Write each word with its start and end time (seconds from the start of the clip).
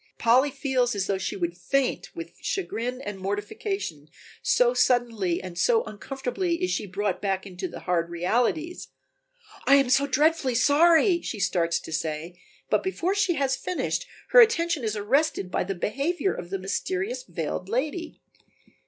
Polly 0.17 0.49
feels 0.49 0.95
as 0.95 1.05
though 1.05 1.19
she 1.19 1.35
would 1.35 1.55
faint 1.55 2.15
with 2.15 2.33
chagrin 2.41 3.01
and 3.01 3.19
mortification, 3.19 4.09
so 4.41 4.73
suddenly 4.73 5.39
and 5.43 5.59
so 5.59 5.83
uncomfortably 5.83 6.55
is 6.63 6.71
she 6.71 6.87
brought 6.87 7.21
back 7.21 7.43
to 7.43 7.67
the 7.67 7.81
hard 7.81 8.09
realities. 8.09 8.87
"I 9.67 9.75
am 9.75 9.91
so 9.91 10.07
dreadfully 10.07 10.55
sorry," 10.55 11.21
she 11.21 11.39
starts 11.39 11.79
to 11.81 11.91
say, 11.93 12.41
but 12.67 12.81
before 12.81 13.13
she 13.13 13.35
has 13.35 13.55
finished, 13.55 14.07
her 14.29 14.39
attention 14.41 14.83
is 14.83 14.95
arrested 14.95 15.51
by 15.51 15.63
the 15.63 15.75
behavior 15.75 16.33
of 16.33 16.49
the 16.49 16.57
mysterious 16.57 17.21
veiled 17.21 17.69
lady. 17.69 18.19